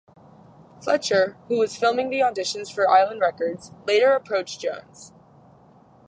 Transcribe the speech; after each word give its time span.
Fletcher, 0.81 1.37
who 1.47 1.59
was 1.59 1.77
filming 1.77 2.09
the 2.09 2.21
auditions 2.21 2.73
for 2.73 2.89
Island 2.89 3.21
Records, 3.21 3.71
later 3.85 4.13
approached 4.13 4.59
Jones. 4.59 5.13